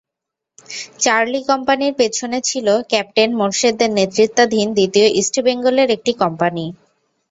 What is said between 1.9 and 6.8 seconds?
পেছনে ছিল ক্যাপ্টেন মোরশেদের নেতৃত্বাধীন দ্বিতীয় ইস্ট বেঙ্গলের একটি কোম্পানি।